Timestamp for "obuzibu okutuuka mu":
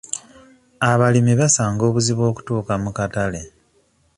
1.89-2.91